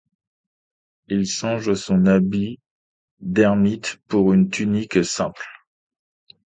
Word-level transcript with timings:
Il 1.09 1.27
change 1.27 1.75
son 1.75 2.07
habit 2.07 2.57
d'ermite 3.19 4.01
pour 4.07 4.33
une 4.33 4.49
tunique 4.49 5.05
simple. 5.05 5.45